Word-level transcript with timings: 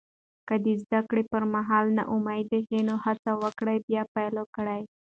که 0.47 0.55
د 0.65 0.67
زده 0.83 0.99
کړې 1.09 1.23
پر 1.31 1.43
مهال 1.53 1.85
ناامید 1.97 2.51
شې، 2.67 2.79
نو 2.87 2.93
هڅه 3.05 3.31
وکړه 3.43 3.73
بیا 3.87 4.03
پیل 4.15 4.35
کړې. 4.55 4.81